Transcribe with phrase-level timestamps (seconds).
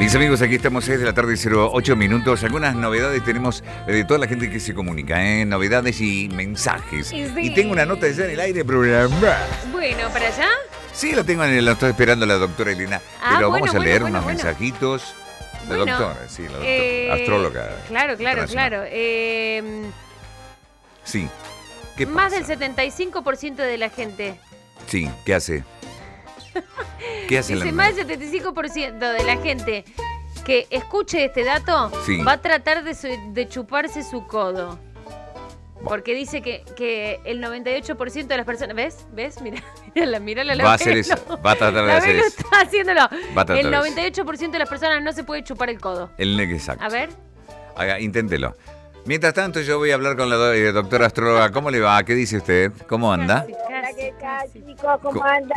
[0.00, 2.42] Mis amigos, aquí estamos 6 de la tarde, 08 minutos.
[2.42, 5.44] Algunas novedades tenemos eh, de toda la gente que se comunica, ¿eh?
[5.44, 7.12] novedades y mensajes.
[7.12, 7.32] Y sí.
[7.36, 8.78] Y tengo una nota ya en el aire, pero...
[8.78, 10.48] Bueno, ¿para allá?
[10.94, 12.98] Sí, la tengo en el, la estoy esperando la doctora Elena.
[13.22, 15.14] Ah, pero bueno, vamos a bueno, leer bueno, unos mensajitos.
[15.68, 16.66] La doctora, sí, la doctora.
[16.66, 17.68] Eh, astróloga.
[17.88, 18.82] Claro, claro, claro.
[18.86, 19.82] Eh,
[21.04, 21.28] Sí.
[21.98, 22.56] ¿Qué más pasa?
[22.56, 24.40] del 75% de la gente.
[24.86, 25.62] Sí, ¿qué hace?
[27.28, 29.84] ¿Qué hace Dice, la más del 75% de la gente
[30.44, 32.22] que escuche este dato Sí.
[32.22, 34.78] va a tratar de, su- de chuparse su codo.
[35.84, 38.76] Porque dice que, que el 98% de las personas.
[38.76, 39.06] ¿Ves?
[39.12, 39.40] ¿Ves?
[39.40, 39.62] Mira,
[39.94, 40.54] mírala, mírala.
[40.54, 41.14] la Va a hacer eso.
[41.46, 42.26] Va a tratar de hacer eso.
[42.26, 43.00] está haciéndolo.
[43.36, 44.24] Va a tratar El eso.
[44.24, 46.10] 98% de las personas no se puede chupar el codo.
[46.18, 46.84] El exacto.
[46.84, 47.08] A ver.
[47.76, 48.54] Haga, inténtelo.
[49.06, 51.50] Mientras tanto, yo voy a hablar con la do- eh, doctora astróloga.
[51.50, 52.02] ¿Cómo le va?
[52.04, 52.72] ¿Qué dice usted?
[52.86, 53.46] ¿Cómo anda?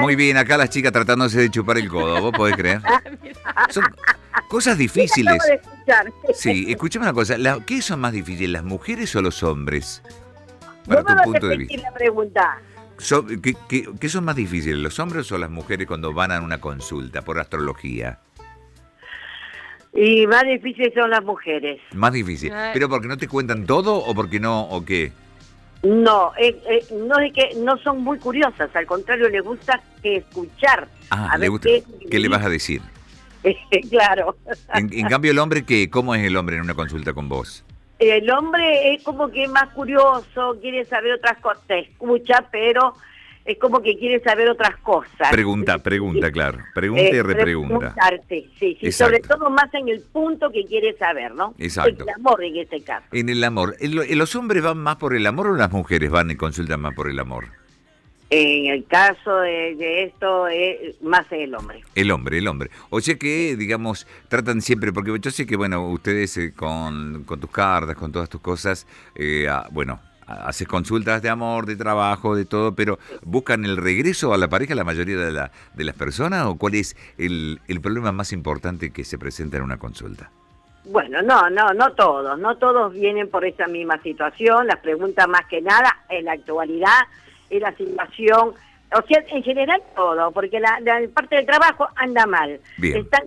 [0.00, 2.20] Muy bien, acá las chicas tratándose de chupar el codo.
[2.20, 2.80] ¿Vos podés creer?
[3.70, 3.84] Son
[4.48, 5.38] cosas difíciles.
[6.34, 7.36] Sí, escúchame una cosa.
[7.66, 10.02] ¿Qué son más difíciles, las mujeres o los hombres?
[10.86, 11.82] ¿Vos Para tu punto de vista.
[11.82, 12.58] la pregunta?
[12.98, 16.40] So- ¿Qué, qué- qué son más difíciles, los hombres o las mujeres cuando van a
[16.40, 18.18] una consulta por astrología?
[19.92, 21.80] Y más difíciles son las mujeres.
[21.92, 22.52] Más difícil.
[22.72, 25.12] ¿Pero porque no te cuentan todo o porque no o qué?
[25.84, 30.16] No, eh, eh, no es que no son muy curiosas, al contrario, les gusta que
[30.16, 30.88] escuchar.
[31.10, 31.68] Ah, A le ver gusta.
[31.68, 32.80] qué- ¿Qué le vas a decir?
[33.90, 34.36] claro.
[34.74, 35.90] En, en cambio, el hombre, ¿qué?
[35.90, 37.64] ¿cómo es el hombre en una consulta con vos?
[37.98, 42.94] El hombre es como que más curioso, quiere saber otras cosas, te escucha, pero
[43.44, 45.30] es como que quiere saber otras cosas.
[45.30, 46.58] Pregunta, pregunta, claro.
[46.74, 47.94] Pregunta Eh, y repregunta.
[48.28, 51.54] sí, sí, sobre todo más en el punto que quiere saber, ¿no?
[51.58, 52.04] Exacto.
[52.04, 53.04] El amor en este caso.
[53.12, 56.30] En el amor, ¿el- ¿los hombres van más por el amor o las mujeres van
[56.30, 57.44] y consultan más por el amor?
[58.30, 61.82] En el caso de, de esto, es más el hombre.
[61.94, 62.70] El hombre, el hombre.
[62.90, 67.38] O sea que, digamos, tratan siempre, porque yo sé que, bueno, ustedes eh, con, con
[67.38, 72.34] tus cartas, con todas tus cosas, eh, ah, bueno, haces consultas de amor, de trabajo,
[72.34, 75.94] de todo, pero ¿buscan el regreso a la pareja la mayoría de, la- de las
[75.94, 80.30] personas o cuál es el, el problema más importante que se presenta en una consulta?
[80.86, 84.66] Bueno, no, no, no todos, no todos vienen por esa misma situación.
[84.66, 87.00] Las preguntas más que nada en la actualidad
[87.48, 88.50] es la situación,
[88.92, 92.60] o sea, en general todo, porque la, la parte del trabajo anda mal.
[92.76, 92.98] Bien.
[92.98, 93.24] Están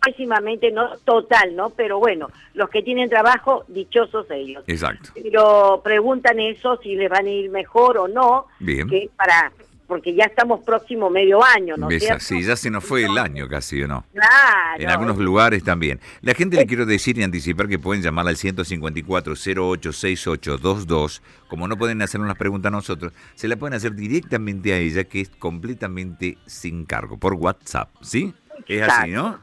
[0.00, 1.70] pésimamente, no total, ¿no?
[1.70, 4.64] Pero bueno, los que tienen trabajo, dichosos ellos.
[4.66, 5.10] Exacto.
[5.14, 8.88] Pero preguntan eso, si les van a ir mejor o no, Bien.
[8.88, 9.52] que para
[9.90, 11.90] porque ya estamos próximo medio año, ¿no?
[11.90, 14.04] es así, ya se nos fue el año casi, ¿o no?
[14.12, 14.80] Claro.
[14.80, 15.98] En algunos lugares también.
[16.22, 21.22] La gente le quiero decir y anticipar que pueden llamar al 154-086822.
[21.48, 25.02] Como no pueden hacer unas preguntas a nosotros, se la pueden hacer directamente a ella,
[25.02, 28.32] que es completamente sin cargo, por WhatsApp, ¿sí?
[28.68, 29.40] Es así, ¿no?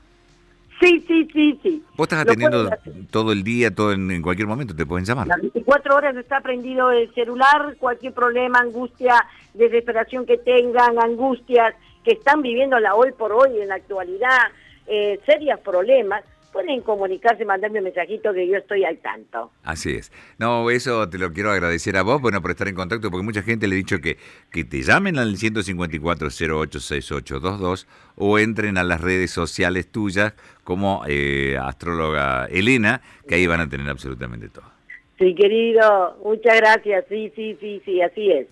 [0.80, 1.84] Sí, sí, sí, sí.
[1.96, 2.70] Vos estás Lo atendiendo
[3.10, 5.28] todo el día, todo en, en cualquier momento, te pueden llamar.
[5.28, 11.74] Las 24 horas está prendido el celular, cualquier problema, angustia, desesperación que tengan, angustias
[12.04, 14.52] que están viviendo la hoy por hoy en la actualidad,
[14.88, 16.24] eh, serios problemas,
[16.58, 19.52] pueden comunicarse, mandarme un mensajito que yo estoy al tanto.
[19.64, 20.12] Así es.
[20.40, 23.44] No, eso te lo quiero agradecer a vos, bueno, por estar en contacto, porque mucha
[23.44, 24.18] gente le he dicho que,
[24.52, 27.86] que te llamen al 154-086822
[28.16, 33.70] o entren a las redes sociales tuyas como eh, astróloga Elena, que ahí van a
[33.70, 34.66] tener absolutamente todo.
[35.20, 38.48] Sí, querido, muchas gracias, sí, sí, sí, sí, así es.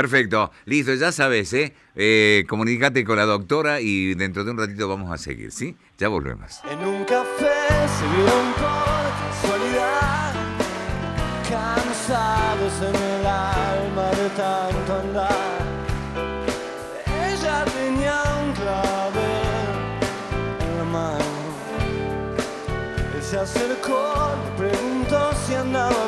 [0.00, 1.74] Perfecto, listo, ya sabes, ¿eh?
[1.94, 5.76] eh comunícate con la doctora y dentro de un ratito vamos a seguir, ¿sí?
[5.98, 6.62] Ya volvemos.
[6.70, 7.68] En un café
[7.98, 10.32] se vieron por casualidad,
[11.50, 15.58] cansados en el alma de tanto andar.
[17.28, 19.68] Ella tenía un clavel
[20.62, 21.24] en la mano.
[23.16, 26.06] Él se acercó, le preguntó si andaba